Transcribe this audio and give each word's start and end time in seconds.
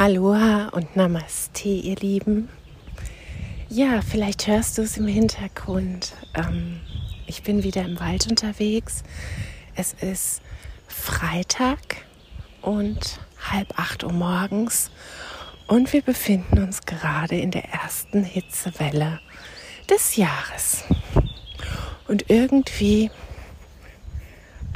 Aloha 0.00 0.68
und 0.68 0.94
Namaste, 0.94 1.70
ihr 1.70 1.96
Lieben. 1.96 2.48
Ja, 3.68 4.00
vielleicht 4.00 4.46
hörst 4.46 4.78
du 4.78 4.82
es 4.82 4.96
im 4.96 5.08
Hintergrund. 5.08 6.14
Ähm, 6.34 6.78
ich 7.26 7.42
bin 7.42 7.64
wieder 7.64 7.84
im 7.84 7.98
Wald 7.98 8.28
unterwegs. 8.30 9.02
Es 9.74 9.94
ist 9.94 10.40
Freitag 10.86 11.96
und 12.62 13.18
halb 13.50 13.76
acht 13.76 14.04
Uhr 14.04 14.12
morgens 14.12 14.92
und 15.66 15.92
wir 15.92 16.02
befinden 16.02 16.60
uns 16.60 16.82
gerade 16.82 17.34
in 17.34 17.50
der 17.50 17.64
ersten 17.64 18.22
Hitzewelle 18.22 19.18
des 19.90 20.14
Jahres. 20.14 20.84
Und 22.06 22.30
irgendwie 22.30 23.10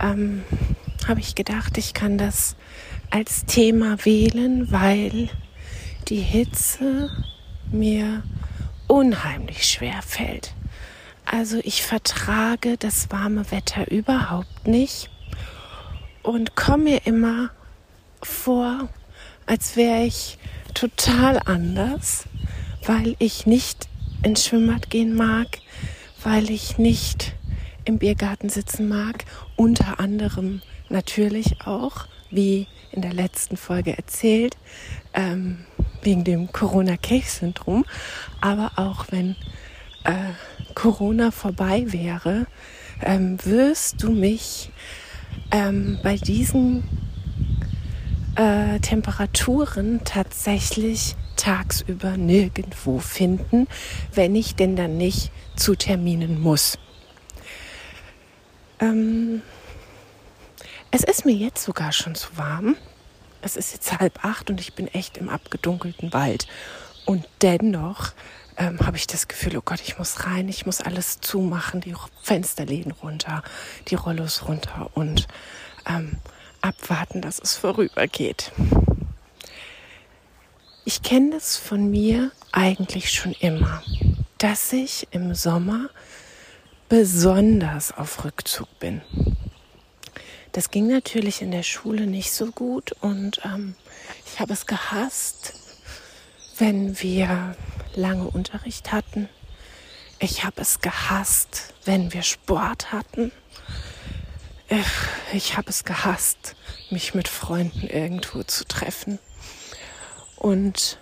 ähm, 0.00 0.42
habe 1.06 1.20
ich 1.20 1.36
gedacht, 1.36 1.78
ich 1.78 1.94
kann 1.94 2.18
das 2.18 2.56
als 3.12 3.44
Thema 3.44 4.02
wählen, 4.06 4.72
weil 4.72 5.28
die 6.08 6.20
Hitze 6.20 7.10
mir 7.70 8.22
unheimlich 8.86 9.66
schwer 9.66 10.00
fällt. 10.00 10.54
Also 11.26 11.60
ich 11.62 11.82
vertrage 11.82 12.78
das 12.78 13.10
warme 13.10 13.50
Wetter 13.50 13.90
überhaupt 13.90 14.66
nicht 14.66 15.10
und 16.22 16.56
komme 16.56 16.84
mir 16.84 17.06
immer 17.06 17.50
vor, 18.22 18.88
als 19.44 19.76
wäre 19.76 20.04
ich 20.04 20.38
total 20.72 21.38
anders, 21.44 22.24
weil 22.86 23.14
ich 23.18 23.44
nicht 23.44 23.88
ins 24.22 24.46
Schwimmbad 24.46 24.88
gehen 24.88 25.14
mag, 25.14 25.58
weil 26.22 26.50
ich 26.50 26.78
nicht 26.78 27.34
im 27.84 27.98
Biergarten 27.98 28.48
sitzen 28.48 28.88
mag, 28.88 29.26
unter 29.56 30.00
anderem 30.00 30.62
natürlich 30.88 31.66
auch, 31.66 32.06
wie 32.30 32.68
in 32.92 33.02
der 33.02 33.12
letzten 33.12 33.56
Folge 33.56 33.96
erzählt, 33.96 34.56
ähm, 35.14 35.64
wegen 36.02 36.24
dem 36.24 36.52
Corona-Cave-Syndrom. 36.52 37.84
Aber 38.40 38.72
auch 38.76 39.06
wenn 39.10 39.36
äh, 40.04 40.32
Corona 40.74 41.30
vorbei 41.30 41.84
wäre, 41.88 42.46
ähm, 43.02 43.38
wirst 43.44 44.02
du 44.02 44.10
mich 44.10 44.70
ähm, 45.50 45.98
bei 46.02 46.16
diesen 46.16 46.82
äh, 48.36 48.78
Temperaturen 48.80 50.00
tatsächlich 50.04 51.16
tagsüber 51.36 52.16
nirgendwo 52.16 52.98
finden, 52.98 53.66
wenn 54.14 54.34
ich 54.34 54.54
denn 54.54 54.76
dann 54.76 54.96
nicht 54.96 55.32
zu 55.56 55.74
Terminen 55.74 56.40
muss. 56.40 56.78
Ähm, 58.80 59.42
es 60.92 61.02
ist 61.02 61.24
mir 61.24 61.34
jetzt 61.34 61.64
sogar 61.64 61.90
schon 61.90 62.14
zu 62.14 62.36
warm. 62.36 62.76
Es 63.40 63.56
ist 63.56 63.72
jetzt 63.72 63.98
halb 63.98 64.24
acht 64.24 64.50
und 64.50 64.60
ich 64.60 64.74
bin 64.74 64.86
echt 64.86 65.16
im 65.16 65.28
abgedunkelten 65.28 66.12
Wald. 66.12 66.46
Und 67.06 67.26
dennoch 67.40 68.12
ähm, 68.58 68.78
habe 68.80 68.98
ich 68.98 69.06
das 69.06 69.26
Gefühl, 69.26 69.56
oh 69.56 69.62
Gott, 69.64 69.80
ich 69.80 69.98
muss 69.98 70.26
rein, 70.26 70.48
ich 70.48 70.66
muss 70.66 70.82
alles 70.82 71.20
zumachen, 71.20 71.80
die 71.80 71.94
Fensterläden 72.22 72.92
runter, 72.92 73.42
die 73.88 73.94
Rollos 73.94 74.46
runter 74.46 74.90
und 74.94 75.26
ähm, 75.88 76.18
abwarten, 76.60 77.22
dass 77.22 77.38
es 77.38 77.56
vorübergeht. 77.56 78.52
Ich 80.84 81.02
kenne 81.02 81.30
das 81.30 81.56
von 81.56 81.90
mir 81.90 82.32
eigentlich 82.52 83.10
schon 83.10 83.32
immer, 83.32 83.82
dass 84.36 84.72
ich 84.74 85.08
im 85.10 85.34
Sommer 85.34 85.88
besonders 86.90 87.92
auf 87.96 88.24
Rückzug 88.24 88.68
bin. 88.78 89.00
Das 90.52 90.70
ging 90.70 90.86
natürlich 90.86 91.40
in 91.40 91.50
der 91.50 91.62
Schule 91.62 92.06
nicht 92.06 92.30
so 92.30 92.52
gut 92.52 92.92
und 93.00 93.40
ähm, 93.42 93.74
ich 94.26 94.38
habe 94.38 94.52
es 94.52 94.66
gehasst, 94.66 95.54
wenn 96.58 97.00
wir 97.00 97.56
lange 97.94 98.28
Unterricht 98.28 98.92
hatten. 98.92 99.30
Ich 100.18 100.44
habe 100.44 100.60
es 100.60 100.80
gehasst, 100.80 101.72
wenn 101.86 102.12
wir 102.12 102.22
Sport 102.22 102.92
hatten. 102.92 103.32
Ich 105.32 105.56
habe 105.56 105.70
es 105.70 105.84
gehasst, 105.84 106.54
mich 106.90 107.14
mit 107.14 107.28
Freunden 107.28 107.86
irgendwo 107.86 108.42
zu 108.42 108.64
treffen. 108.64 109.18
Und 110.36 110.98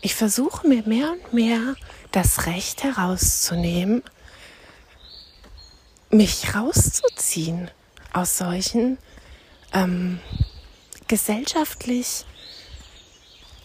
ich 0.00 0.14
versuche 0.14 0.66
mir 0.66 0.82
mehr 0.82 1.12
und 1.12 1.32
mehr 1.32 1.76
das 2.10 2.46
Recht 2.46 2.82
herauszunehmen, 2.82 4.02
mich 6.10 6.54
rauszuziehen 6.54 7.70
aus 8.12 8.36
solchen 8.36 8.98
ähm, 9.72 10.20
gesellschaftlich 11.08 12.24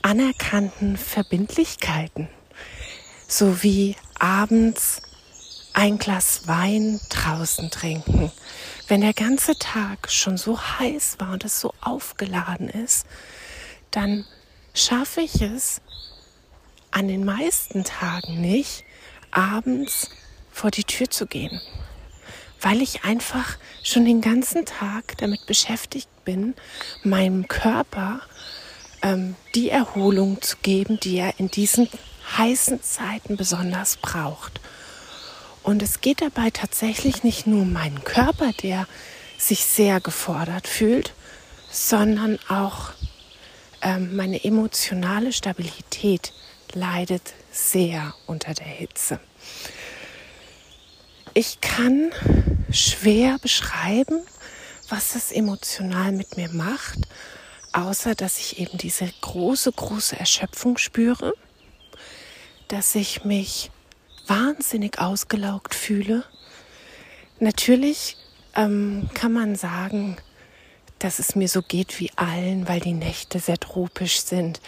anerkannten 0.01 0.97
Verbindlichkeiten, 0.97 2.29
so 3.27 3.63
wie 3.63 3.95
abends 4.19 5.01
ein 5.73 5.97
Glas 5.97 6.47
Wein 6.47 6.99
draußen 7.09 7.69
trinken. 7.69 8.31
Wenn 8.87 9.01
der 9.01 9.13
ganze 9.13 9.57
Tag 9.57 10.11
schon 10.11 10.37
so 10.37 10.59
heiß 10.59 11.17
war 11.19 11.33
und 11.33 11.43
es 11.43 11.59
so 11.59 11.73
aufgeladen 11.81 12.69
ist, 12.69 13.05
dann 13.91 14.25
schaffe 14.73 15.21
ich 15.21 15.41
es 15.41 15.81
an 16.91 17.07
den 17.07 17.25
meisten 17.25 17.83
Tagen 17.83 18.39
nicht, 18.39 18.85
abends 19.31 20.09
vor 20.51 20.71
die 20.71 20.83
Tür 20.83 21.09
zu 21.09 21.25
gehen 21.25 21.59
weil 22.61 22.81
ich 22.81 23.03
einfach 23.03 23.57
schon 23.83 24.05
den 24.05 24.21
ganzen 24.21 24.65
Tag 24.65 25.17
damit 25.17 25.45
beschäftigt 25.45 26.09
bin, 26.23 26.55
meinem 27.03 27.47
Körper 27.47 28.21
ähm, 29.01 29.35
die 29.53 29.69
Erholung 29.69 30.41
zu 30.41 30.57
geben, 30.61 30.99
die 30.99 31.17
er 31.17 31.39
in 31.39 31.49
diesen 31.49 31.87
heißen 32.37 32.81
Zeiten 32.81 33.37
besonders 33.37 33.97
braucht. 33.97 34.59
Und 35.63 35.81
es 35.81 36.01
geht 36.01 36.21
dabei 36.21 36.49
tatsächlich 36.49 37.23
nicht 37.23 37.47
nur 37.47 37.63
um 37.63 37.73
meinen 37.73 38.03
Körper, 38.03 38.51
der 38.61 38.87
sich 39.37 39.65
sehr 39.65 39.99
gefordert 39.99 40.67
fühlt, 40.67 41.13
sondern 41.69 42.39
auch 42.47 42.91
ähm, 43.81 44.15
meine 44.15 44.43
emotionale 44.43 45.33
Stabilität 45.33 46.33
leidet 46.73 47.33
sehr 47.51 48.13
unter 48.25 48.53
der 48.53 48.65
Hitze. 48.65 49.19
Ich 51.33 51.59
kann 51.61 52.11
schwer 52.75 53.37
beschreiben, 53.39 54.21
was 54.89 55.13
das 55.13 55.31
emotional 55.31 56.11
mit 56.11 56.37
mir 56.37 56.49
macht, 56.49 56.99
außer 57.73 58.15
dass 58.15 58.39
ich 58.39 58.59
eben 58.59 58.77
diese 58.77 59.11
große, 59.21 59.71
große 59.71 60.17
Erschöpfung 60.17 60.77
spüre, 60.77 61.33
dass 62.67 62.95
ich 62.95 63.23
mich 63.23 63.71
wahnsinnig 64.27 64.99
ausgelaugt 64.99 65.75
fühle. 65.75 66.23
Natürlich 67.39 68.17
ähm, 68.55 69.09
kann 69.13 69.33
man 69.33 69.55
sagen, 69.55 70.17
dass 70.99 71.19
es 71.19 71.35
mir 71.35 71.49
so 71.49 71.61
geht 71.61 71.99
wie 71.99 72.11
allen, 72.15 72.67
weil 72.67 72.79
die 72.79 72.93
Nächte 72.93 73.39
sehr 73.39 73.57
tropisch 73.57 74.21
sind, 74.21 74.61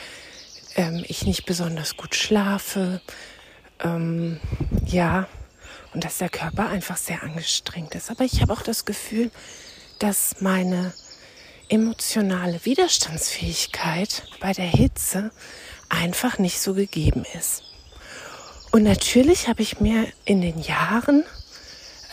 ähm, 0.75 1.03
ich 1.07 1.25
nicht 1.25 1.45
besonders 1.45 1.95
gut 1.97 2.16
schlafe, 2.16 3.01
ähm, 3.79 4.39
ja, 4.85 5.28
und 5.97 6.03
dass 6.03 6.19
der 6.19 6.30
Körper 6.30 6.69
einfach 6.69 6.96
sehr 6.96 7.24
angestrengt 7.24 7.96
ist. 7.96 8.12
Aber 8.12 8.24
ich 8.24 8.44
habe 8.44 8.53
auch 8.53 8.62
das 8.62 8.85
Gefühl, 8.85 9.31
dass 9.97 10.41
meine 10.41 10.94
emotionale 11.69 12.63
Widerstandsfähigkeit 12.66 14.22
bei 14.40 14.53
der 14.53 14.68
Hitze 14.68 15.31
einfach 15.90 16.38
nicht 16.38 16.59
so 16.59 16.75
gegeben 16.75 17.25
ist. 17.36 17.63
Und 18.69 18.84
natürlich 18.84 19.47
habe 19.47 19.63
ich 19.63 19.80
mir 19.80 20.06
in 20.24 20.41
den 20.41 20.62
Jahren 20.62 21.24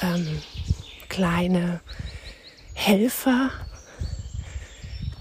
ähm, 0.00 0.40
kleine 1.10 1.82
Helfer, 2.72 3.50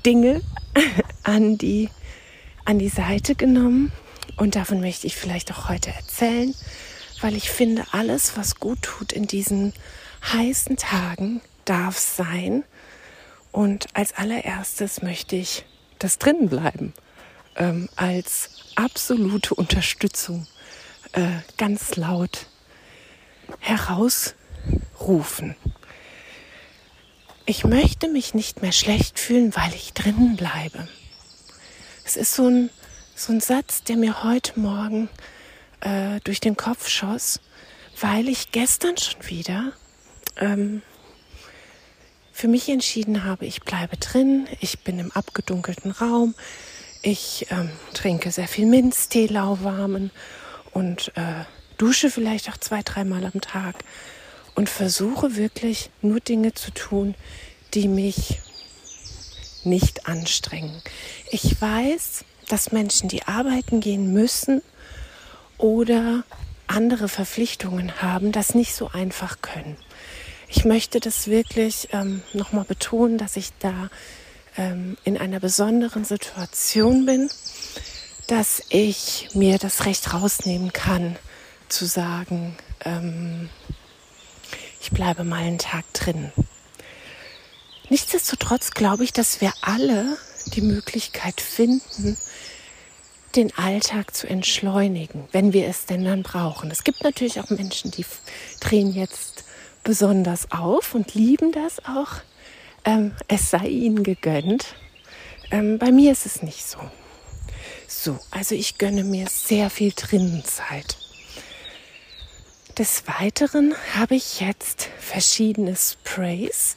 Dinge 0.05 0.41
an 1.23 1.57
die, 1.57 1.89
an 2.63 2.79
die 2.79 2.87
Seite 2.87 3.35
genommen. 3.35 3.91
Und 4.37 4.55
davon 4.55 4.79
möchte 4.79 5.05
ich 5.05 5.17
vielleicht 5.17 5.51
auch 5.51 5.67
heute 5.67 5.89
erzählen 5.89 6.55
weil 7.23 7.35
ich 7.35 7.49
finde, 7.49 7.85
alles, 7.93 8.35
was 8.35 8.55
gut 8.55 8.81
tut 8.81 9.13
in 9.13 9.25
diesen 9.27 9.73
heißen 10.33 10.75
Tagen, 10.75 11.39
darf 11.63 11.97
sein. 11.97 12.65
Und 13.53 13.87
als 13.93 14.13
allererstes 14.13 15.01
möchte 15.01 15.37
ich 15.37 15.63
das 15.99 16.19
drinnen 16.19 16.49
bleiben, 16.49 16.93
ähm, 17.55 17.87
als 17.95 18.49
absolute 18.75 19.55
Unterstützung 19.55 20.47
äh, 21.13 21.29
ganz 21.57 21.95
laut 21.95 22.47
herausrufen. 23.59 25.55
Ich 27.45 27.63
möchte 27.63 28.09
mich 28.09 28.33
nicht 28.33 28.61
mehr 28.61 28.73
schlecht 28.73 29.17
fühlen, 29.17 29.55
weil 29.55 29.73
ich 29.75 29.93
drinnen 29.93 30.35
bleibe. 30.35 30.89
Es 32.03 32.17
ist 32.17 32.33
so 32.33 32.47
ein, 32.47 32.69
so 33.15 33.31
ein 33.31 33.39
Satz, 33.39 33.83
der 33.83 33.95
mir 33.95 34.25
heute 34.25 34.59
Morgen 34.59 35.07
äh, 35.83 36.19
durch 36.23 36.39
den 36.39 36.57
Kopf 36.57 36.87
schoss, 36.87 37.39
weil 37.99 38.27
ich 38.29 38.51
gestern 38.51 38.97
schon 38.97 39.27
wieder 39.27 39.73
ähm, 40.37 40.81
für 42.31 42.47
mich 42.47 42.69
entschieden 42.69 43.23
habe, 43.23 43.45
ich 43.45 43.61
bleibe 43.61 43.97
drin, 43.97 44.47
ich 44.59 44.79
bin 44.79 44.97
im 44.97 45.11
abgedunkelten 45.11 45.91
Raum, 45.91 46.33
Ich 47.05 47.47
ähm, 47.51 47.69
trinke 47.93 48.31
sehr 48.31 48.47
viel 48.47 48.65
Minztee, 48.65 49.27
lauwarmen 49.27 50.09
und 50.71 51.11
äh, 51.15 51.43
dusche 51.77 52.09
vielleicht 52.09 52.49
auch 52.49 52.57
zwei, 52.57 52.81
dreimal 52.81 53.25
am 53.25 53.41
Tag 53.41 53.83
und 54.55 54.69
versuche 54.69 55.35
wirklich 55.35 55.89
nur 56.01 56.21
Dinge 56.21 56.53
zu 56.53 56.71
tun, 56.71 57.15
die 57.73 57.89
mich 57.89 58.39
nicht 59.65 60.07
anstrengen. 60.07 60.81
Ich 61.29 61.59
weiß, 61.61 62.23
dass 62.47 62.71
Menschen, 62.71 63.09
die 63.09 63.23
arbeiten 63.23 63.81
gehen 63.81 64.13
müssen 64.13 64.61
oder 65.63 66.25
andere 66.67 67.07
Verpflichtungen 67.07 68.01
haben, 68.01 68.33
das 68.33 68.53
nicht 68.53 68.75
so 68.75 68.89
einfach 68.89 69.41
können. 69.41 69.77
Ich 70.49 70.65
möchte 70.65 70.99
das 70.99 71.27
wirklich 71.27 71.87
ähm, 71.93 72.21
nochmal 72.33 72.65
betonen, 72.65 73.17
dass 73.17 73.37
ich 73.37 73.51
da 73.59 73.89
ähm, 74.57 74.97
in 75.05 75.17
einer 75.17 75.39
besonderen 75.39 76.03
Situation 76.03 77.05
bin, 77.05 77.29
dass 78.27 78.61
ich 78.69 79.29
mir 79.35 79.57
das 79.57 79.85
Recht 79.85 80.13
rausnehmen 80.13 80.73
kann, 80.73 81.15
zu 81.69 81.85
sagen, 81.85 82.57
ähm, 82.83 83.49
ich 84.81 84.91
bleibe 84.91 85.23
mal 85.23 85.43
einen 85.43 85.59
Tag 85.59 85.85
drin. 85.93 86.33
Nichtsdestotrotz 87.89 88.71
glaube 88.71 89.05
ich, 89.05 89.13
dass 89.13 89.39
wir 89.39 89.53
alle 89.61 90.17
die 90.47 90.61
Möglichkeit 90.61 91.39
finden, 91.39 92.17
den 93.35 93.55
Alltag 93.57 94.15
zu 94.15 94.27
entschleunigen, 94.27 95.27
wenn 95.31 95.53
wir 95.53 95.67
es 95.67 95.85
denn 95.85 96.05
dann 96.05 96.23
brauchen. 96.23 96.71
Es 96.71 96.83
gibt 96.83 97.03
natürlich 97.03 97.39
auch 97.39 97.49
Menschen, 97.49 97.91
die 97.91 98.05
drehen 98.59 98.93
jetzt 98.93 99.43
besonders 99.83 100.51
auf 100.51 100.95
und 100.95 101.13
lieben 101.13 101.51
das 101.51 101.83
auch. 101.85 102.21
Ähm, 102.85 103.13
es 103.27 103.49
sei 103.49 103.67
ihnen 103.67 104.03
gegönnt. 104.03 104.75
Ähm, 105.51 105.77
bei 105.77 105.91
mir 105.91 106.11
ist 106.11 106.25
es 106.25 106.41
nicht 106.41 106.65
so. 106.65 106.79
So, 107.87 108.19
also 108.31 108.55
ich 108.55 108.77
gönne 108.77 109.03
mir 109.03 109.27
sehr 109.27 109.69
viel 109.69 109.93
Drinnenzeit. 109.95 110.97
Des 112.77 113.03
Weiteren 113.07 113.75
habe 113.95 114.15
ich 114.15 114.39
jetzt 114.39 114.89
verschiedene 114.97 115.75
Sprays 115.75 116.75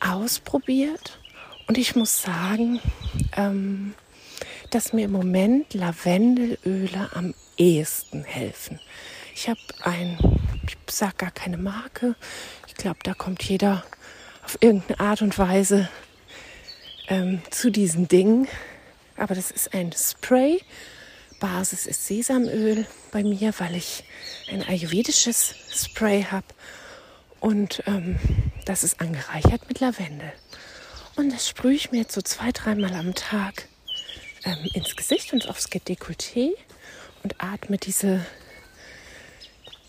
ausprobiert 0.00 1.20
und 1.68 1.78
ich 1.78 1.94
muss 1.94 2.22
sagen, 2.22 2.80
ähm, 3.36 3.94
dass 4.70 4.92
mir 4.92 5.06
im 5.06 5.12
Moment 5.12 5.74
Lavendelöle 5.74 7.10
am 7.14 7.34
ehesten 7.56 8.24
helfen. 8.24 8.80
Ich 9.34 9.48
habe 9.48 9.60
ein, 9.82 10.18
ich 10.66 10.76
sage 10.92 11.14
gar 11.18 11.30
keine 11.30 11.58
Marke, 11.58 12.14
ich 12.66 12.74
glaube, 12.74 12.98
da 13.02 13.14
kommt 13.14 13.42
jeder 13.42 13.84
auf 14.44 14.58
irgendeine 14.60 15.00
Art 15.00 15.22
und 15.22 15.38
Weise 15.38 15.88
ähm, 17.08 17.42
zu 17.50 17.70
diesen 17.70 18.08
Dingen. 18.08 18.48
Aber 19.16 19.34
das 19.34 19.50
ist 19.50 19.72
ein 19.74 19.92
Spray 19.92 20.60
Basis 21.38 21.86
ist 21.86 22.06
Sesamöl 22.06 22.86
bei 23.12 23.22
mir, 23.22 23.52
weil 23.58 23.76
ich 23.76 24.04
ein 24.50 24.62
ayurvedisches 24.62 25.54
Spray 25.70 26.24
habe 26.24 26.46
und 27.40 27.82
ähm, 27.86 28.18
das 28.64 28.84
ist 28.84 29.00
angereichert 29.00 29.68
mit 29.68 29.80
Lavendel. 29.80 30.32
Und 31.16 31.32
das 31.32 31.48
sprühe 31.48 31.74
ich 31.74 31.90
mir 31.92 31.98
jetzt 31.98 32.14
so 32.14 32.22
zwei, 32.22 32.52
dreimal 32.52 32.94
am 32.94 33.14
Tag 33.14 33.68
ähm, 34.46 34.70
ins 34.72 34.96
Gesicht 34.96 35.32
und 35.32 35.48
aufs 35.48 35.68
Dekolleté 35.68 36.52
und 37.22 37.34
atme 37.38 37.76
diese, 37.76 38.24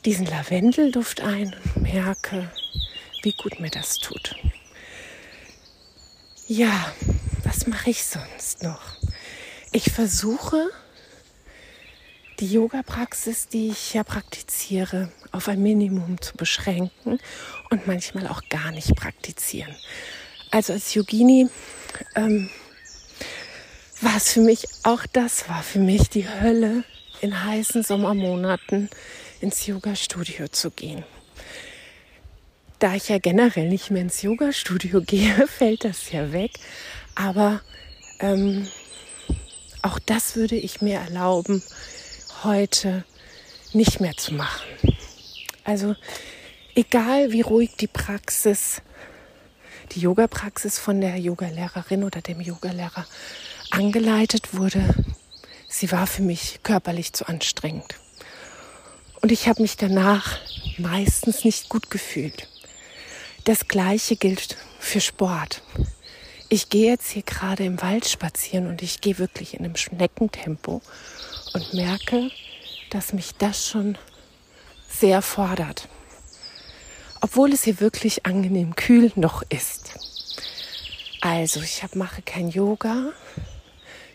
diesen 0.04 0.26
Lavendelduft 0.26 1.22
ein 1.22 1.56
und 1.76 1.84
merke, 1.84 2.52
wie 3.24 3.34
gut 3.34 3.60
mir 3.60 3.70
das 3.70 3.98
tut. 3.98 4.36
Ja, 6.48 6.94
was 7.44 7.68
mache 7.68 7.92
ich 7.92 8.04
sonst 8.04 8.64
noch? 8.64 8.98
Ich 9.72 9.92
versuche 9.92 10.70
die 12.40 12.52
Yoga-Praxis, 12.52 13.48
die 13.48 13.70
ich 13.70 13.94
ja 13.94 14.04
praktiziere, 14.04 15.12
auf 15.32 15.48
ein 15.48 15.62
Minimum 15.62 16.22
zu 16.22 16.36
beschränken 16.38 17.20
und 17.70 17.88
manchmal 17.88 18.28
auch 18.28 18.42
gar 18.50 18.72
nicht 18.72 18.96
praktizieren. 18.96 19.76
Also 20.52 20.74
als 20.74 20.94
Yogini 20.94 21.50
ähm, 22.16 22.50
war 24.02 24.18
es 24.18 24.32
für 24.32 24.42
mich, 24.42 24.68
auch 24.84 25.06
das 25.12 25.50
war 25.50 25.64
für 25.64 25.80
mich 25.80 26.10
die 26.10 26.28
Hölle, 26.28 26.84
in 27.22 27.44
heißen 27.46 27.84
Sommermonaten 27.84 28.90
ins 29.42 29.66
Yoga-Studio 29.66 30.48
zu 30.50 30.72
gehen. 30.72 31.04
Da 32.80 32.94
ich 32.94 33.10
ja 33.10 33.18
generell 33.18 33.70
nicht 33.70 33.90
mehr 33.90 34.04
ins 34.04 34.22
Yoga-Studio 34.22 35.02
gehe, 35.06 35.48
fällt 35.48 35.84
das 35.84 36.12
ja 36.12 36.32
weg. 36.32 36.52
Aber 37.16 37.62
ähm, 38.20 38.68
auch 39.82 40.00
das 40.00 40.36
würde 40.36 40.56
ich 40.56 40.82
mir 40.82 41.00
erlauben, 41.00 41.64
heute 42.44 43.04
nicht 43.74 44.00
mehr 44.00 44.16
zu 44.16 44.34
machen. 44.34 44.68
Also 45.64 45.96
egal 46.76 47.32
wie 47.32 47.42
ruhig 47.42 47.76
die 47.78 47.88
Praxis, 47.88 48.82
die 49.92 50.02
Yoga-Praxis 50.02 50.78
von 50.78 51.02
der 51.02 51.18
Yogalehrerin 51.18 52.04
oder 52.04 52.22
dem 52.22 52.42
Yogalehrer 52.42 53.06
angeleitet 53.72 54.54
wurde, 54.54 54.96
sie 55.68 55.92
war 55.92 56.08
für 56.08 56.22
mich 56.22 56.60
körperlich 56.64 57.14
zu 57.14 57.28
anstrengend. 57.28 57.96
Und 59.22 59.32
ich 59.32 59.48
habe 59.48 59.62
mich 59.62 59.78
danach 59.78 60.40
meistens 60.78 61.44
nicht 61.44 61.70
gut 61.70 61.90
gefühlt. 61.90 62.48
Das 63.46 63.68
gleiche 63.68 64.16
gilt 64.16 64.58
für 64.80 65.02
Sport. 65.02 65.62
Ich 66.50 66.70
gehe 66.70 66.92
jetzt 66.92 67.10
hier 67.10 67.24
gerade 67.24 67.66
im 67.66 67.82
Wald 67.82 68.08
spazieren 68.08 68.68
und 68.68 68.82
ich 68.82 69.02
gehe 69.02 69.18
wirklich 69.18 69.54
in 69.54 69.66
einem 69.66 69.76
Schneckentempo 69.76 70.82
und 71.54 71.74
merke, 71.74 72.32
dass 72.90 73.14
mich 73.14 73.34
das 73.38 73.68
schon 73.68 73.98
sehr 74.88 75.22
fordert. 75.22 75.90
Obwohl 77.20 77.52
es 77.52 77.64
hier 77.64 77.80
wirklich 77.80 78.26
angenehm 78.26 78.76
kühl 78.76 79.12
noch 79.16 79.44
ist. 79.50 79.94
Also, 81.22 81.62
ich 81.62 81.84
hab, 81.84 81.96
mache 81.96 82.22
kein 82.22 82.50
Yoga, 82.50 83.12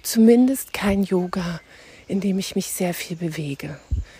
zumindest 0.02 0.72
kein 0.72 1.02
Yoga, 1.02 1.60
in 2.08 2.20
dem 2.20 2.38
ich 2.38 2.54
mich 2.56 2.66
sehr 2.66 2.94
viel 2.94 3.16
bewege. 3.16 3.78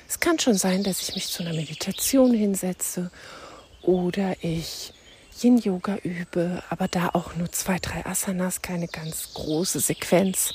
Es 0.09 0.21
kann 0.21 0.39
schon 0.39 0.55
sein, 0.55 0.83
dass 0.83 1.03
ich 1.03 1.15
mich 1.15 1.29
zu 1.29 1.43
einer 1.43 1.55
Meditation 1.55 2.35
hinsetze 2.35 3.11
oder 3.83 4.37
ich 4.43 4.93
Yin 5.41 5.59
Yoga 5.59 5.97
übe, 5.97 6.63
aber 6.69 6.89
da 6.89 7.11
auch 7.15 7.35
nur 7.37 7.51
zwei, 7.51 7.79
drei 7.79 8.05
Asanas, 8.07 8.63
keine 8.63 8.87
ganz 8.87 9.35
große 9.35 9.81
Sequenz. 9.81 10.55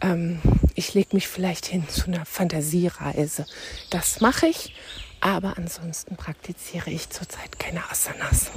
Ähm, 0.00 0.40
ich 0.74 0.94
lege 0.94 1.14
mich 1.14 1.28
vielleicht 1.28 1.66
hin 1.66 1.88
zu 1.88 2.06
einer 2.06 2.24
Fantasiereise. 2.24 3.46
Das 3.90 4.20
mache 4.20 4.46
ich, 4.46 4.74
aber 5.20 5.58
ansonsten 5.58 6.16
praktiziere 6.16 6.90
ich 6.90 7.10
zurzeit 7.10 7.58
keine 7.58 7.82
Asanas. 7.90 8.50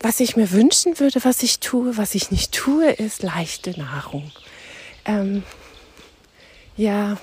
Was 0.00 0.20
ich 0.20 0.36
mir 0.36 0.52
wünschen 0.52 1.00
würde, 1.00 1.24
was 1.24 1.42
ich 1.42 1.58
tue, 1.58 1.96
was 1.96 2.14
ich 2.14 2.30
nicht 2.30 2.52
tue, 2.52 2.90
ist 2.90 3.22
leichte 3.22 3.78
Nahrung. 3.78 4.30
Ähm, 5.04 5.42
ja, 6.76 7.18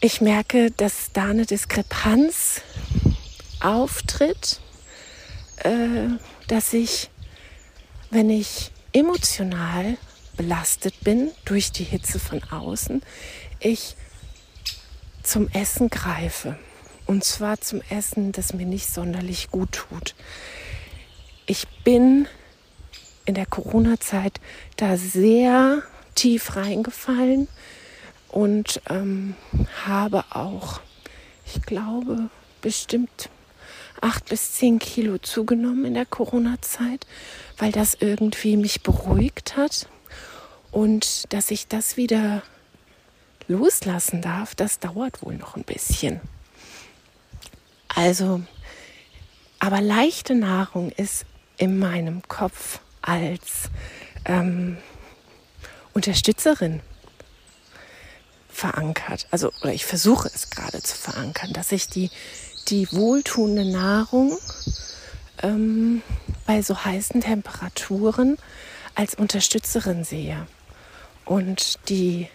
ich 0.00 0.20
merke, 0.20 0.70
dass 0.70 1.10
da 1.12 1.26
eine 1.26 1.46
Diskrepanz 1.46 2.60
auftritt, 3.60 4.60
äh, 5.58 6.08
dass 6.46 6.72
ich, 6.72 7.10
wenn 8.10 8.30
ich 8.30 8.70
emotional 8.92 9.96
belastet 10.36 10.94
bin 11.00 11.30
durch 11.44 11.72
die 11.72 11.84
Hitze 11.84 12.18
von 12.18 12.42
außen, 12.44 13.02
ich 13.58 13.96
zum 15.22 15.48
Essen 15.48 15.88
greife. 15.88 16.58
Und 17.12 17.24
zwar 17.24 17.60
zum 17.60 17.82
Essen, 17.90 18.32
das 18.32 18.54
mir 18.54 18.64
nicht 18.64 18.88
sonderlich 18.88 19.50
gut 19.50 19.72
tut. 19.72 20.14
Ich 21.44 21.68
bin 21.84 22.26
in 23.26 23.34
der 23.34 23.44
Corona-Zeit 23.44 24.40
da 24.78 24.96
sehr 24.96 25.82
tief 26.14 26.56
reingefallen 26.56 27.48
und 28.28 28.80
ähm, 28.88 29.34
habe 29.84 30.24
auch, 30.30 30.80
ich 31.44 31.60
glaube, 31.60 32.30
bestimmt 32.62 33.28
acht 34.00 34.30
bis 34.30 34.54
zehn 34.54 34.78
Kilo 34.78 35.18
zugenommen 35.18 35.84
in 35.84 35.92
der 35.92 36.06
Corona-Zeit, 36.06 37.06
weil 37.58 37.72
das 37.72 37.94
irgendwie 38.00 38.56
mich 38.56 38.82
beruhigt 38.82 39.58
hat 39.58 39.86
und 40.70 41.30
dass 41.34 41.50
ich 41.50 41.68
das 41.68 41.98
wieder 41.98 42.42
loslassen 43.48 44.22
darf, 44.22 44.54
das 44.54 44.78
dauert 44.78 45.22
wohl 45.22 45.34
noch 45.34 45.56
ein 45.56 45.64
bisschen. 45.64 46.22
Also, 47.94 48.42
aber 49.58 49.80
leichte 49.80 50.34
Nahrung 50.34 50.90
ist 50.90 51.24
in 51.56 51.78
meinem 51.78 52.22
Kopf 52.26 52.80
als 53.02 53.70
ähm, 54.24 54.78
Unterstützerin 55.92 56.80
verankert. 58.48 59.26
Also, 59.30 59.52
oder 59.62 59.72
ich 59.72 59.84
versuche 59.84 60.30
es 60.32 60.50
gerade 60.50 60.82
zu 60.82 60.96
verankern, 60.96 61.52
dass 61.52 61.72
ich 61.72 61.88
die, 61.88 62.10
die 62.68 62.90
wohltuende 62.92 63.70
Nahrung 63.70 64.38
ähm, 65.42 66.02
bei 66.46 66.62
so 66.62 66.84
heißen 66.84 67.20
Temperaturen 67.20 68.38
als 68.94 69.14
Unterstützerin 69.14 70.04
sehe. 70.04 70.46
Und 71.24 71.88
die 71.88 72.28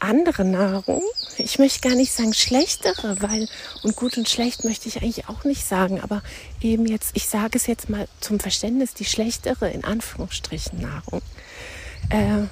andere 0.00 0.44
Nahrung, 0.44 1.02
ich 1.38 1.58
möchte 1.58 1.88
gar 1.88 1.94
nicht 1.94 2.12
sagen 2.12 2.34
schlechtere, 2.34 3.20
weil 3.20 3.48
und 3.82 3.96
gut 3.96 4.16
und 4.18 4.28
schlecht 4.28 4.64
möchte 4.64 4.88
ich 4.88 5.02
eigentlich 5.02 5.28
auch 5.28 5.44
nicht 5.44 5.66
sagen, 5.66 6.00
aber 6.00 6.22
eben 6.60 6.86
jetzt, 6.86 7.10
ich 7.14 7.26
sage 7.28 7.58
es 7.58 7.66
jetzt 7.66 7.88
mal 7.88 8.08
zum 8.20 8.40
Verständnis, 8.40 8.94
die 8.94 9.04
schlechtere 9.04 9.70
in 9.70 9.84
Anführungsstrichen 9.84 10.80
Nahrung, 10.80 11.22
äh, 12.10 12.46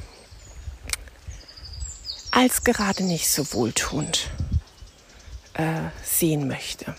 als 2.31 2.65
gerade 2.65 3.05
nicht 3.05 3.31
so 3.31 3.53
wohltuend 3.53 4.29
äh, 5.55 5.89
sehen 6.03 6.49
möchte. 6.49 6.95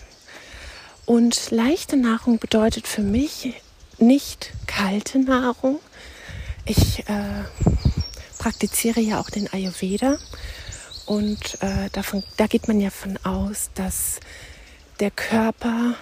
Und 1.04 1.50
leichte 1.50 1.96
Nahrung 1.96 2.38
bedeutet 2.38 2.88
für 2.88 3.02
mich 3.02 3.54
nicht 3.98 4.52
kalte 4.66 5.18
Nahrung. 5.20 5.78
Ich 6.64 7.08
äh, 7.08 7.44
praktiziere 8.46 9.00
ja 9.00 9.18
auch 9.18 9.28
den 9.28 9.52
Ayurveda. 9.52 10.18
Und 11.04 11.60
äh, 11.62 11.90
davon, 11.90 12.22
da 12.36 12.46
geht 12.46 12.68
man 12.68 12.80
ja 12.80 12.90
von 12.90 13.18
aus, 13.24 13.70
dass 13.74 14.20
der 15.00 15.10
Körper, 15.10 15.96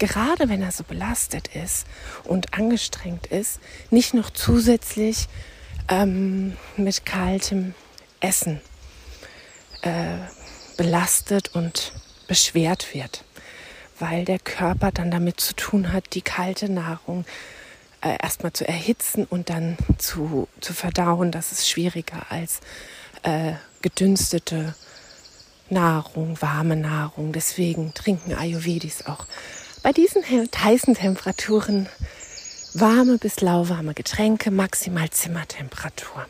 gerade 0.00 0.48
wenn 0.48 0.60
er 0.60 0.72
so 0.72 0.82
belastet 0.82 1.54
ist 1.54 1.86
und 2.24 2.52
angestrengt 2.52 3.28
ist, 3.28 3.60
nicht 3.90 4.12
noch 4.12 4.30
zusätzlich 4.30 5.28
ähm, 5.88 6.56
mit 6.76 7.06
kaltem 7.06 7.74
Essen 8.18 8.60
äh, 9.82 10.16
belastet 10.76 11.54
und 11.54 11.92
beschwert 12.26 12.92
wird. 12.92 13.22
Weil 14.00 14.24
der 14.24 14.40
Körper 14.40 14.90
dann 14.90 15.12
damit 15.12 15.38
zu 15.38 15.54
tun 15.54 15.92
hat, 15.92 16.14
die 16.14 16.22
kalte 16.22 16.68
Nahrung 16.68 17.24
äh, 18.04 18.16
erstmal 18.22 18.52
zu 18.52 18.66
erhitzen 18.66 19.24
und 19.24 19.50
dann 19.50 19.76
zu, 19.98 20.48
zu 20.60 20.72
verdauen. 20.72 21.32
Das 21.32 21.52
ist 21.52 21.68
schwieriger 21.68 22.30
als 22.30 22.60
äh, 23.22 23.54
gedünstete 23.82 24.74
Nahrung, 25.70 26.40
warme 26.40 26.76
Nahrung. 26.76 27.32
Deswegen 27.32 27.94
trinken 27.94 28.34
Ayurvedis 28.34 29.06
auch 29.06 29.26
bei 29.82 29.92
diesen 29.92 30.22
heißen 30.24 30.94
Temperaturen 30.94 31.88
warme 32.72 33.18
bis 33.18 33.40
lauwarme 33.40 33.94
Getränke, 33.94 34.50
maximal 34.50 35.10
Zimmertemperatur. 35.10 36.26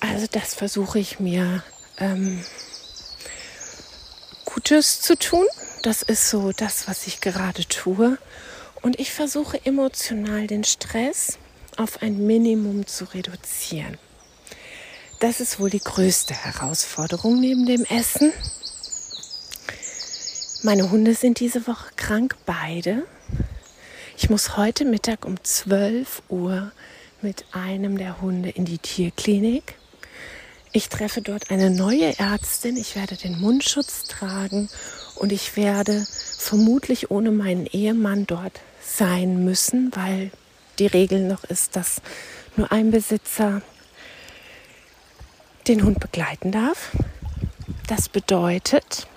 Also 0.00 0.26
das 0.30 0.54
versuche 0.54 0.98
ich 0.98 1.20
mir 1.20 1.62
ähm, 1.98 2.44
Gutes 4.44 5.00
zu 5.00 5.16
tun 5.16 5.46
das 5.86 6.02
ist 6.02 6.30
so 6.30 6.50
das, 6.50 6.88
was 6.88 7.06
ich 7.06 7.20
gerade 7.20 7.64
tue. 7.64 8.18
Und 8.82 9.00
ich 9.00 9.12
versuche 9.12 9.64
emotional 9.64 10.46
den 10.46 10.64
Stress 10.64 11.38
auf 11.76 12.02
ein 12.02 12.26
Minimum 12.26 12.86
zu 12.86 13.04
reduzieren. 13.04 13.98
Das 15.20 15.40
ist 15.40 15.58
wohl 15.58 15.70
die 15.70 15.80
größte 15.80 16.34
Herausforderung 16.34 17.40
neben 17.40 17.66
dem 17.66 17.84
Essen. 17.84 18.32
Meine 20.62 20.90
Hunde 20.90 21.14
sind 21.14 21.40
diese 21.40 21.66
Woche 21.66 21.90
krank, 21.96 22.36
beide. 22.44 23.06
Ich 24.18 24.30
muss 24.30 24.56
heute 24.56 24.84
Mittag 24.84 25.24
um 25.24 25.42
12 25.42 26.22
Uhr 26.28 26.72
mit 27.22 27.44
einem 27.52 27.98
der 27.98 28.20
Hunde 28.20 28.50
in 28.50 28.64
die 28.64 28.78
Tierklinik. 28.78 29.76
Ich 30.72 30.88
treffe 30.88 31.22
dort 31.22 31.50
eine 31.50 31.70
neue 31.70 32.18
Ärztin. 32.18 32.76
Ich 32.76 32.96
werde 32.96 33.16
den 33.16 33.40
Mundschutz 33.40 34.04
tragen 34.04 34.68
und 35.16 35.32
ich 35.32 35.56
werde 35.56 36.06
vermutlich 36.38 37.10
ohne 37.10 37.30
meinen 37.30 37.66
Ehemann 37.66 38.26
dort 38.26 38.60
sein 38.82 39.44
müssen, 39.44 39.90
weil 39.94 40.30
die 40.78 40.86
Regel 40.86 41.26
noch 41.26 41.44
ist, 41.44 41.76
dass 41.76 42.00
nur 42.56 42.70
ein 42.70 42.90
Besitzer 42.90 43.62
den 45.66 45.82
Hund 45.82 46.00
begleiten 46.00 46.52
darf. 46.52 46.92
Das 47.88 48.08
bedeutet, 48.08 49.08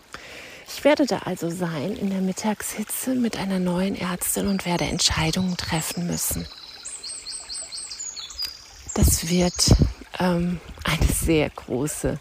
ich 0.67 0.83
werde 0.83 1.05
da 1.05 1.19
also 1.25 1.49
sein 1.49 1.95
in 1.95 2.09
der 2.09 2.21
Mittagshitze 2.21 3.15
mit 3.15 3.37
einer 3.37 3.59
neuen 3.59 3.95
Ärztin 3.95 4.47
und 4.47 4.65
werde 4.65 4.85
Entscheidungen 4.85 5.57
treffen 5.57 6.07
müssen. 6.07 6.47
Das 8.93 9.29
wird 9.29 9.75
ähm, 10.19 10.59
eine 10.83 11.07
sehr 11.07 11.49
große 11.49 12.19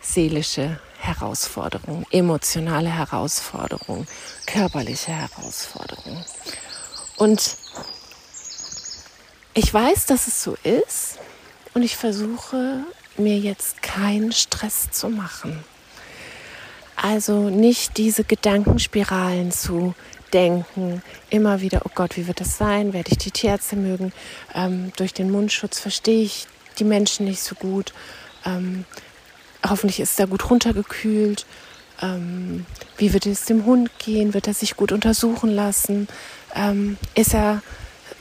seelische 0.00 0.78
Herausforderung, 1.06 2.06
emotionale 2.10 2.90
Herausforderung, 2.90 4.06
körperliche 4.46 5.12
Herausforderung. 5.12 6.24
Und 7.16 7.56
ich 9.54 9.72
weiß, 9.72 10.06
dass 10.06 10.26
es 10.26 10.42
so 10.42 10.56
ist 10.62 11.18
und 11.74 11.82
ich 11.82 11.96
versuche 11.96 12.80
mir 13.16 13.38
jetzt 13.38 13.82
keinen 13.82 14.32
Stress 14.32 14.90
zu 14.90 15.08
machen. 15.08 15.64
Also 16.96 17.50
nicht 17.50 17.96
diese 17.96 18.24
Gedankenspiralen 18.24 19.52
zu 19.52 19.94
denken, 20.32 21.02
immer 21.30 21.60
wieder, 21.60 21.82
oh 21.84 21.90
Gott, 21.94 22.16
wie 22.16 22.26
wird 22.26 22.40
das 22.40 22.58
sein? 22.58 22.92
Werde 22.92 23.12
ich 23.12 23.18
die 23.18 23.30
Tierärzte 23.30 23.76
mögen? 23.76 24.12
Ähm, 24.54 24.92
durch 24.96 25.12
den 25.14 25.30
Mundschutz 25.30 25.78
verstehe 25.78 26.24
ich 26.24 26.46
die 26.78 26.84
Menschen 26.84 27.26
nicht 27.26 27.42
so 27.42 27.54
gut. 27.54 27.92
Ähm, 28.44 28.84
hoffentlich 29.68 30.00
ist 30.00 30.18
er 30.20 30.26
gut 30.26 30.50
runtergekühlt. 30.50 31.46
Ähm, 32.02 32.66
wie 32.96 33.12
wird 33.12 33.26
es 33.26 33.44
dem 33.44 33.64
Hund 33.64 33.90
gehen? 33.98 34.34
Wird 34.34 34.46
er 34.48 34.54
sich 34.54 34.76
gut 34.76 34.92
untersuchen 34.92 35.50
lassen? 35.50 36.08
Ähm, 36.54 36.96
ist 37.14 37.34
er 37.34 37.62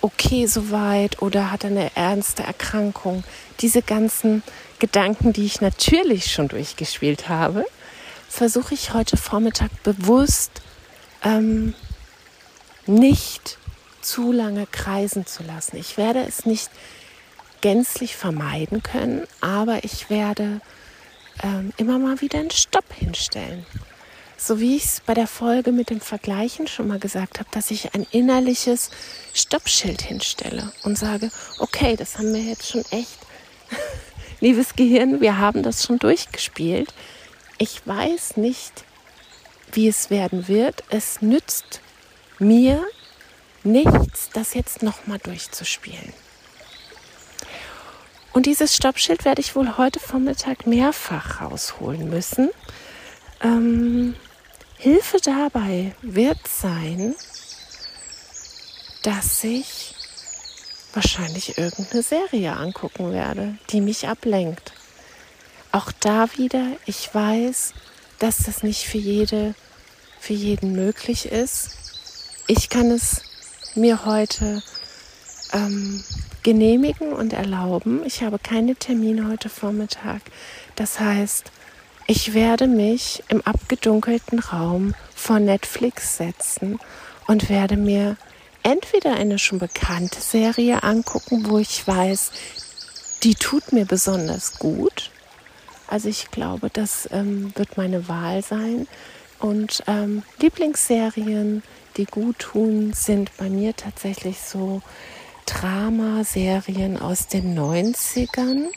okay 0.01 0.45
soweit 0.45 1.21
oder 1.21 1.51
hat 1.51 1.63
er 1.63 1.71
eine 1.71 1.95
ernste 1.95 2.43
Erkrankung? 2.43 3.23
Diese 3.59 3.81
ganzen 3.81 4.43
Gedanken, 4.79 5.33
die 5.33 5.45
ich 5.45 5.62
natürlich 5.62 6.31
schon 6.31 6.47
durchgespielt 6.47 7.29
habe, 7.29 7.65
versuche 8.29 8.73
ich 8.73 8.93
heute 8.93 9.17
Vormittag 9.17 9.71
bewusst 9.83 10.62
ähm, 11.23 11.73
nicht 12.85 13.57
zu 14.01 14.31
lange 14.31 14.67
kreisen 14.67 15.25
zu 15.25 15.43
lassen. 15.43 15.77
Ich 15.77 15.97
werde 15.97 16.19
es 16.27 16.45
nicht 16.45 16.69
gänzlich 17.62 18.15
vermeiden 18.17 18.83
können, 18.83 19.25
aber 19.39 19.85
ich 19.85 20.09
werde 20.09 20.59
ähm, 21.42 21.74
immer 21.78 21.98
mal 21.98 22.22
wieder 22.22 22.40
einen 22.40 22.52
Stopp 22.52 22.86
hinstellen. 22.94 23.66
So 24.38 24.60
wie 24.60 24.75
ich 24.75 24.84
es 24.86 25.00
bei 25.00 25.13
der 25.13 25.28
Folge 25.28 25.72
mit 25.72 25.90
dem 25.90 26.02
Vergleichen 26.02 26.68
schon 26.68 26.88
mal 26.88 27.00
gesagt 27.00 27.40
habe, 27.40 27.50
dass 27.52 27.72
ich 27.72 27.94
ein 27.96 28.06
innerliches 28.12 28.92
Stoppschild 29.34 30.02
hinstelle 30.02 30.72
und 30.84 30.98
sage, 30.98 31.32
okay, 31.60 31.96
das 31.96 32.18
haben 32.18 32.34
wir 32.34 32.42
jetzt 32.42 32.70
schon 32.70 32.84
echt, 32.92 33.20
liebes 34.42 34.75
Gehirn, 34.75 35.22
wir 35.22 35.38
haben 35.38 35.63
das 35.63 35.84
schon 35.86 35.98
durchgespielt. 35.98 36.94
Ich 37.58 37.88
weiß 37.88 38.38
nicht, 38.38 38.84
wie 39.72 39.88
es 39.88 40.10
werden 40.10 40.48
wird. 40.48 40.84
Es 40.90 41.22
nützt 41.22 41.80
mir 42.40 42.84
nichts, 43.63 44.30
das 44.34 44.54
jetzt 44.54 44.84
nochmal 44.84 45.20
durchzuspielen. 45.20 46.13
Und 48.34 48.48
dieses 48.48 48.75
Stoppschild 48.75 49.25
werde 49.25 49.42
ich 49.42 49.56
wohl 49.56 49.78
heute 49.78 50.00
Vormittag 50.00 50.66
mehrfach 50.66 51.42
rausholen 51.42 52.10
müssen. 52.10 52.50
Ähm, 53.42 54.16
Hilfe 54.78 55.20
dabei 55.24 55.96
wird 56.02 56.40
sein, 56.48 57.16
dass 59.04 59.44
ich 59.44 59.94
wahrscheinlich 60.94 61.58
irgendeine 61.58 62.02
Serie 62.02 62.54
angucken 62.54 63.12
werde, 63.12 63.58
die 63.70 63.82
mich 63.82 64.08
ablenkt. 64.08 64.74
Auch 65.72 65.92
da 66.00 66.28
wieder, 66.36 66.66
ich 66.86 67.13
weiß, 67.13 67.74
dass 68.20 68.38
das 68.38 68.63
nicht 68.63 68.86
für 68.86 68.98
jede, 68.98 69.54
für 70.20 70.34
jeden 70.34 70.74
möglich 70.74 71.28
ist. 71.28 71.70
Ich 72.48 72.70
kann 72.70 72.90
es 72.90 73.22
mir 73.75 74.06
heute 74.06 74.63
ähm, 75.52 76.04
genehmigen 76.43 77.13
und 77.13 77.33
erlauben. 77.33 78.01
Ich 78.05 78.21
habe 78.21 78.38
keine 78.38 78.75
Termine 78.75 79.27
heute 79.29 79.50
Vormittag. 79.50 80.21
Das 80.75 81.00
heißt, 81.00 81.51
ich 82.05 82.33
werde 82.33 82.67
mich 82.67 83.23
im 83.29 83.41
abgedunkelten 83.41 84.39
Raum 84.39 84.93
vor 85.15 85.39
Netflix 85.39 86.17
setzen 86.17 86.79
und 87.27 87.50
werde 87.50 87.77
mir 87.77 88.17
entweder 88.62 89.15
eine 89.15 89.39
schon 89.39 89.59
bekannte 89.59 90.19
Serie 90.19 90.83
angucken, 90.83 91.45
wo 91.47 91.57
ich 91.57 91.88
weiß, 91.88 92.31
die 93.23 93.35
tut 93.35 93.71
mir 93.71 93.85
besonders 93.85 94.59
gut. 94.59 95.12
Also 95.88 96.09
ich 96.09 96.29
glaube, 96.31 96.69
das 96.71 97.07
ähm, 97.12 97.53
wird 97.55 97.77
meine 97.77 98.07
Wahl 98.07 98.43
sein. 98.43 98.88
Und 99.39 99.83
ähm, 99.88 100.23
Lieblingsserien, 100.39 101.63
die 101.97 102.05
gut 102.05 102.39
tun, 102.39 102.93
sind 102.93 103.35
bei 103.38 103.50
mir 103.50 103.75
tatsächlich 103.75 104.39
so 104.39 104.81
Dramaserien 105.53 106.98
aus 107.00 107.27
den 107.27 107.57
90ern, 107.57 108.67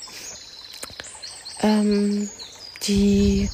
ähm, 1.61 2.29
die 2.83 3.51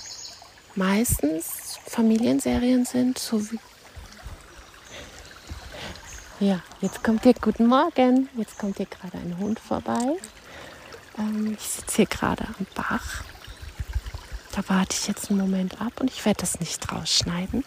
meistens 0.74 1.78
Familienserien 1.86 2.84
sind, 2.84 3.18
so 3.18 3.40
wie 3.50 3.58
Ja, 6.40 6.60
jetzt 6.80 7.04
kommt 7.04 7.22
hier 7.22 7.34
guten 7.34 7.66
Morgen. 7.66 8.28
Jetzt 8.36 8.58
kommt 8.58 8.76
hier 8.78 8.86
gerade 8.86 9.16
ein 9.18 9.38
Hund 9.38 9.60
vorbei. 9.60 10.16
Ähm, 11.16 11.56
ich 11.56 11.64
sitze 11.64 11.96
hier 11.96 12.06
gerade 12.06 12.44
am 12.44 12.66
Bach. 12.74 13.22
Da 14.50 14.62
warte 14.66 14.96
ich 14.98 15.06
jetzt 15.06 15.30
einen 15.30 15.38
Moment 15.38 15.80
ab 15.80 16.00
und 16.00 16.10
ich 16.10 16.24
werde 16.24 16.40
das 16.40 16.58
nicht 16.58 16.90
rausschneiden. 16.90 17.64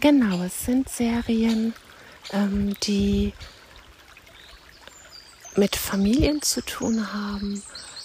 Genau, 0.00 0.42
es 0.44 0.64
sind 0.64 0.88
Serien, 0.88 1.74
ähm, 2.30 2.74
die 2.82 3.32
mit 5.56 5.76
Familien 5.76 6.42
zu 6.42 6.62
tun 6.62 7.12
haben. 7.12 7.62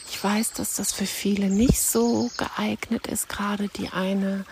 Ich 0.10 0.24
weiß, 0.24 0.54
dass 0.54 0.76
das 0.76 0.92
für 0.92 1.06
viele 1.06 1.50
nicht 1.50 1.82
so 1.82 2.30
geeignet 2.38 3.08
ist, 3.08 3.30
gerade 3.30 3.68
die 3.70 3.90
eine 3.90 4.46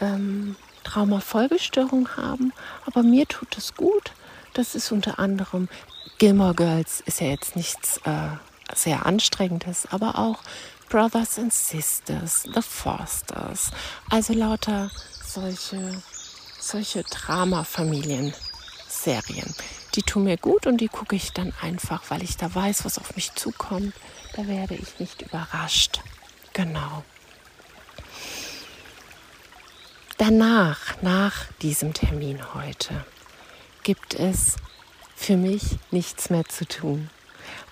ähm, 0.00 0.56
Traumafolgestörung 0.84 2.16
haben, 2.16 2.52
aber 2.86 3.02
mir 3.02 3.26
tut 3.26 3.56
es 3.56 3.74
gut. 3.74 4.12
Das 4.52 4.74
ist 4.74 4.92
unter 4.92 5.18
anderem 5.18 5.68
Gilmore 6.18 6.54
Girls 6.54 7.02
ist 7.06 7.20
ja 7.20 7.26
jetzt 7.26 7.56
nichts 7.56 7.98
äh, 8.04 8.28
sehr 8.74 9.04
anstrengendes, 9.04 9.86
aber 9.90 10.18
auch 10.18 10.38
Brothers 10.88 11.38
and 11.38 11.52
Sisters, 11.52 12.44
The 12.54 12.62
Fosters, 12.62 13.70
also 14.10 14.32
lauter 14.32 14.90
solche 15.26 16.02
solche 16.60 17.04
Drama-Familien-Serien. 18.94 19.54
Die 19.94 20.02
tun 20.02 20.24
mir 20.24 20.36
gut 20.36 20.66
und 20.66 20.78
die 20.80 20.88
gucke 20.88 21.16
ich 21.16 21.32
dann 21.32 21.52
einfach, 21.60 22.02
weil 22.10 22.22
ich 22.22 22.36
da 22.36 22.52
weiß, 22.52 22.84
was 22.84 22.98
auf 22.98 23.14
mich 23.16 23.32
zukommt. 23.34 23.94
Da 24.34 24.46
werde 24.46 24.74
ich 24.74 24.98
nicht 24.98 25.22
überrascht. 25.22 26.00
Genau. 26.52 27.04
Danach, 30.18 31.00
nach 31.02 31.46
diesem 31.62 31.92
Termin 31.92 32.54
heute, 32.54 33.04
gibt 33.82 34.14
es 34.14 34.56
für 35.16 35.36
mich 35.36 35.78
nichts 35.90 36.30
mehr 36.30 36.44
zu 36.44 36.66
tun. 36.66 37.10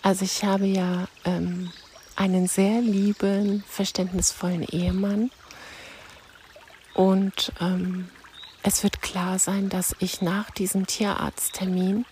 Also 0.02 0.24
ich 0.24 0.44
habe 0.44 0.66
ja 0.66 1.06
ähm, 1.24 1.72
einen 2.16 2.46
sehr 2.46 2.80
lieben, 2.80 3.64
verständnisvollen 3.68 4.62
Ehemann 4.64 5.30
und 6.94 7.52
ähm, 7.60 8.10
es 8.62 8.82
wird 8.82 9.02
klar 9.02 9.38
sein, 9.38 9.68
dass 9.68 9.96
ich 9.98 10.22
nach 10.22 10.50
diesem 10.50 10.86
Tierarzttermin 10.86 12.04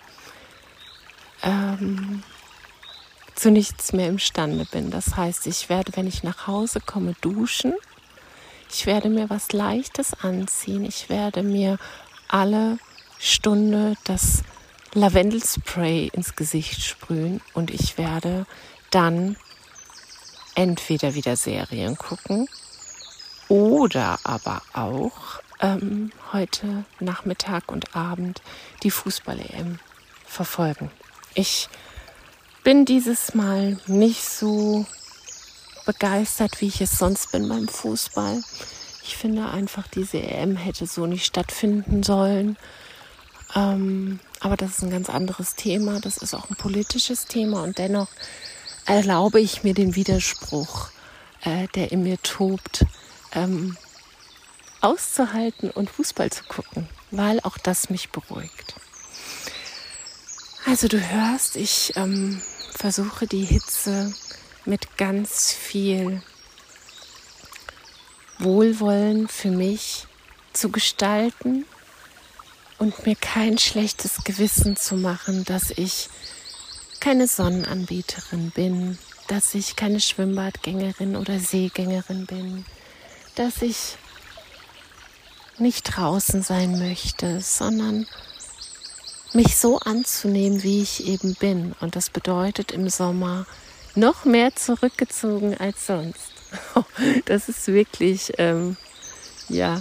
ähm, 1.42 2.23
zu 3.35 3.50
nichts 3.50 3.92
mehr 3.92 4.09
imstande 4.09 4.66
bin. 4.71 4.90
Das 4.90 5.16
heißt, 5.16 5.47
ich 5.47 5.69
werde, 5.69 5.92
wenn 5.97 6.07
ich 6.07 6.23
nach 6.23 6.47
Hause 6.47 6.80
komme, 6.80 7.14
duschen 7.21 7.75
ich 8.73 8.87
werde 8.87 9.09
mir 9.09 9.28
was 9.28 9.52
Leichtes 9.52 10.14
anziehen. 10.23 10.85
Ich 10.85 11.09
werde 11.09 11.42
mir 11.42 11.78
alle 12.28 12.78
Stunde 13.19 13.97
das 14.04 14.42
Lavendelspray 14.95 16.09
ins 16.12 16.37
Gesicht 16.37 16.83
sprühen 16.83 17.40
und 17.52 17.71
ich 17.71 17.99
werde 17.99 18.47
dann 18.90 19.37
entweder 20.54 21.14
wieder 21.14 21.37
Serien 21.37 21.97
gucken 21.97 22.49
oder 23.49 24.19
aber 24.25 24.62
auch 24.73 25.40
ähm, 25.61 26.11
heute 26.33 26.85
Nachmittag 26.99 27.71
und 27.71 27.95
Abend 27.95 28.43
die 28.83 28.90
Fußball-EM 28.90 29.79
verfolgen. 30.26 30.90
Ich 31.35 31.69
bin 32.64 32.85
dieses 32.85 33.35
Mal 33.35 33.79
nicht 33.87 34.23
so 34.23 34.87
begeistert, 35.87 36.61
wie 36.61 36.69
ich 36.69 36.81
es 36.81 36.99
sonst 36.99 37.33
bin 37.33 37.49
beim 37.49 37.69
Fußball. 37.69 38.43
Ich 39.02 39.17
finde 39.17 39.49
einfach, 39.49 39.88
diese 39.88 40.21
EM 40.21 40.57
hätte 40.57 40.87
so 40.87 41.07
nicht 41.07 41.25
stattfinden 41.25 42.02
sollen. 42.02 42.57
Ähm, 43.55 44.21
aber 44.40 44.57
das 44.57 44.71
ist 44.71 44.83
ein 44.83 44.90
ganz 44.90 45.11
anderes 45.11 45.57
Thema. 45.57 46.00
Das 46.00 46.17
ist 46.19 46.35
auch 46.35 46.49
ein 46.49 46.57
politisches 46.57 47.25
Thema. 47.25 47.62
Und 47.62 47.79
dennoch 47.79 48.09
erlaube 48.87 49.40
ich 49.40 49.62
mir 49.62 49.75
den 49.75 49.97
Widerspruch, 49.97 50.90
äh, 51.42 51.66
der 51.75 51.92
in 51.92 52.03
mir 52.03 52.20
tobt, 52.23 52.85
ähm, 53.33 53.77
auszuhalten 54.81 55.71
und 55.71 55.90
Fußball 55.90 56.31
zu 56.31 56.45
gucken, 56.45 56.88
weil 57.11 57.40
auch 57.40 57.59
das 57.59 57.90
mich 57.90 58.11
beruhigt. 58.11 58.75
Also 60.66 60.88
du 60.88 61.01
hörst, 61.01 61.57
ich 61.57 61.93
ähm, 61.97 62.40
versuche 62.75 63.27
die 63.27 63.45
Hitze 63.45 64.14
mit 64.64 64.97
ganz 64.97 65.53
viel 65.53 66.23
Wohlwollen 68.38 69.29
für 69.29 69.51
mich 69.51 70.07
zu 70.53 70.71
gestalten 70.71 71.64
und 72.79 73.07
mir 73.07 73.16
kein 73.16 73.59
schlechtes 73.59 74.25
Gewissen 74.25 74.77
zu 74.77 74.97
machen, 74.97 75.45
dass 75.45 75.71
ich 75.71 76.09
keine 77.01 77.27
Sonnenanbieterin 77.27 78.51
bin, 78.51 78.99
dass 79.29 79.55
ich 79.55 79.77
keine 79.77 80.01
Schwimmbadgängerin 80.01 81.16
oder 81.16 81.38
Seegängerin 81.38 82.27
bin, 82.27 82.64
dass 83.35 83.62
ich 83.62 83.97
nicht 85.61 85.96
draußen 85.96 86.42
sein 86.42 86.79
möchte, 86.79 87.40
sondern 87.40 88.07
mich 89.33 89.57
so 89.57 89.79
anzunehmen, 89.79 90.62
wie 90.62 90.83
ich 90.83 91.07
eben 91.07 91.35
bin. 91.35 91.75
Und 91.81 91.96
das 91.96 92.11
bedeutet 92.11 92.73
im 92.73 92.88
Sommer 92.88 93.46
noch 93.94 94.25
mehr 94.25 94.55
zurückgezogen 94.55 95.57
als 95.59 95.87
sonst. 95.87 96.33
Das 97.27 97.49
ist 97.49 97.68
wirklich, 97.68 98.33
ähm, 98.38 98.77
ja, 99.49 99.81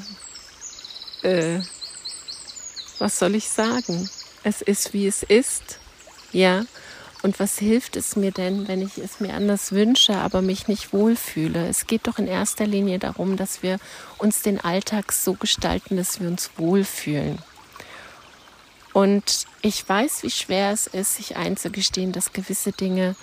äh, 1.23 1.59
was 2.99 3.17
soll 3.17 3.35
ich 3.35 3.49
sagen? 3.49 4.07
Es 4.43 4.61
ist, 4.61 4.93
wie 4.93 5.07
es 5.07 5.23
ist, 5.23 5.79
ja. 6.31 6.63
Und 7.21 7.39
was 7.39 7.59
hilft 7.59 7.97
es 7.97 8.15
mir 8.15 8.31
denn, 8.31 8.67
wenn 8.69 8.81
ich 8.81 8.97
es 8.97 9.19
mir 9.19 9.33
anders 9.33 9.73
wünsche, 9.73 10.15
aber 10.15 10.41
mich 10.41 10.67
nicht 10.69 10.93
wohlfühle? 10.93 11.67
Es 11.67 11.85
geht 11.85 12.07
doch 12.07 12.17
in 12.17 12.27
erster 12.27 12.65
Linie 12.65 12.97
darum, 12.97 13.35
dass 13.35 13.61
wir 13.61 13.77
uns 14.17 14.41
den 14.41 14.61
Alltag 14.61 15.11
so 15.11 15.33
gestalten, 15.33 15.97
dass 15.97 16.21
wir 16.21 16.29
uns 16.29 16.51
wohlfühlen. 16.55 17.39
Und 18.93 19.45
ich 19.61 19.87
weiß, 19.87 20.23
wie 20.23 20.31
schwer 20.31 20.71
es 20.71 20.87
ist, 20.87 21.15
sich 21.15 21.35
einzugestehen, 21.35 22.13
dass 22.13 22.31
gewisse 22.31 22.71
Dinge 22.71 23.15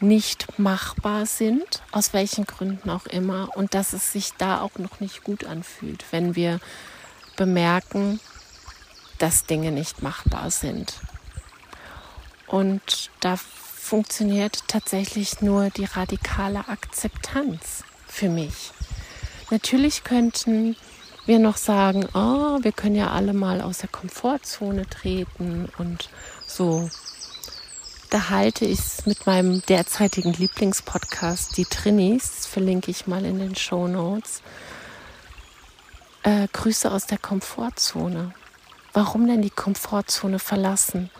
nicht 0.00 0.58
machbar 0.58 1.26
sind, 1.26 1.82
aus 1.90 2.12
welchen 2.12 2.44
Gründen 2.44 2.90
auch 2.90 3.06
immer, 3.06 3.56
und 3.56 3.74
dass 3.74 3.94
es 3.94 4.12
sich 4.12 4.32
da 4.38 4.60
auch 4.60 4.78
noch 4.78 5.00
nicht 5.00 5.24
gut 5.24 5.44
anfühlt, 5.44 6.04
wenn 6.10 6.36
wir 6.36 6.60
bemerken, 7.36 8.20
dass 9.18 9.46
Dinge 9.46 9.72
nicht 9.72 10.02
machbar 10.02 10.50
sind. 10.50 10.94
Und 12.48 13.10
da 13.20 13.36
funktioniert 13.36 14.64
tatsächlich 14.68 15.40
nur 15.40 15.70
die 15.70 15.84
radikale 15.84 16.68
Akzeptanz 16.68 17.84
für 18.06 18.28
mich. 18.28 18.72
Natürlich 19.50 20.04
könnten 20.04 20.76
wir 21.26 21.38
noch 21.38 21.56
sagen, 21.56 22.06
oh, 22.14 22.58
wir 22.62 22.72
können 22.72 22.96
ja 22.96 23.10
alle 23.10 23.32
mal 23.32 23.60
aus 23.60 23.78
der 23.78 23.88
Komfortzone 23.88 24.86
treten 24.86 25.68
und 25.78 26.08
so 26.46 26.88
da 28.10 28.30
halte 28.30 28.64
ich 28.64 28.78
es 28.78 29.06
mit 29.06 29.26
meinem 29.26 29.62
derzeitigen 29.62 30.32
Lieblingspodcast, 30.32 31.56
die 31.56 31.64
Trinis, 31.64 32.46
verlinke 32.46 32.90
ich 32.90 33.06
mal 33.06 33.24
in 33.24 33.38
den 33.38 33.54
Show 33.54 33.86
Notes. 33.86 34.42
Äh, 36.22 36.48
Grüße 36.52 36.90
aus 36.90 37.06
der 37.06 37.18
Komfortzone. 37.18 38.32
Warum 38.92 39.26
denn 39.26 39.42
die 39.42 39.50
Komfortzone 39.50 40.38
verlassen? 40.38 41.10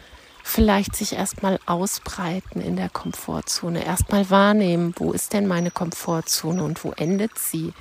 Vielleicht 0.51 0.97
sich 0.97 1.13
erstmal 1.13 1.61
ausbreiten 1.67 2.63
in 2.63 2.77
der 2.77 2.89
Komfortzone, 2.89 3.85
erstmal 3.85 4.31
wahrnehmen, 4.31 4.95
wo 4.97 5.13
ist 5.13 5.35
denn 5.35 5.47
meine 5.47 5.71
Komfortzone 5.71 6.65
und 6.65 6.83
wo 6.85 6.93
endet 6.93 7.39
sie 7.39 7.75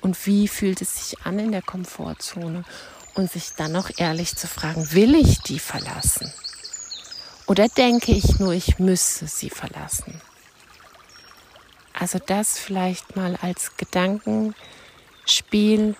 und 0.00 0.26
wie 0.26 0.48
fühlt 0.48 0.82
es 0.82 0.96
sich 0.96 1.24
an 1.24 1.38
in 1.38 1.52
der 1.52 1.62
Komfortzone 1.62 2.64
und 3.14 3.30
sich 3.30 3.52
dann 3.56 3.70
noch 3.70 3.88
ehrlich 3.98 4.34
zu 4.34 4.48
fragen, 4.48 4.90
will 4.90 5.14
ich 5.14 5.42
die 5.42 5.60
verlassen? 5.60 6.32
Oder 7.46 7.68
denke 7.68 8.10
ich 8.10 8.40
nur, 8.40 8.52
ich 8.52 8.80
müsse 8.80 9.28
sie 9.28 9.50
verlassen? 9.50 10.20
Also 11.94 12.18
das 12.18 12.58
vielleicht 12.58 13.14
mal 13.14 13.38
als 13.40 13.76
Gedankenspiel 13.76 15.94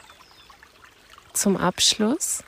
zum 1.33 1.57
Abschluss. 1.57 2.43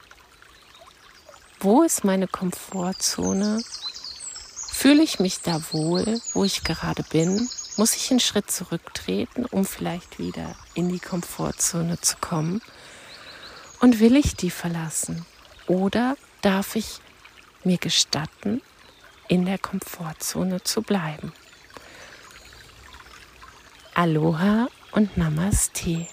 Wo 1.61 1.83
ist 1.83 2.05
meine 2.05 2.27
Komfortzone? 2.27 3.63
Fühle 4.73 5.03
ich 5.03 5.21
mich 5.21 5.41
da 5.43 5.61
wohl, 5.73 6.21
wo 6.33 6.45
ich 6.45 6.65
gerade 6.65 7.03
bin? 7.03 7.49
Muss 7.77 7.95
ich 7.97 8.11
einen 8.11 8.21
Schritt 8.21 8.51
zurücktreten, 8.51 9.45
um 9.45 9.65
vielleicht 9.65 10.19
wieder 10.19 10.57
in 10.75 10.89
die 10.89 11.01
Komfortzone 11.01 12.01
zu 12.01 12.17
kommen? 12.21 12.63
Und 13.81 14.01
will 14.01 14.17
ich 14.17 14.37
die 14.37 14.51
verlassen? 14.51 15.27
Oder 15.67 16.17
darf 16.41 16.77
ich 16.77 17.01
mir 17.63 17.79
gestatten, 17.79 18.63
in 19.29 19.45
der 19.45 19.59
Komfortzone 19.59 20.63
zu 20.63 20.83
bleiben. 20.83 21.33
Aloha 23.95 24.69
und 24.93 25.17
Namaste. 25.17 26.09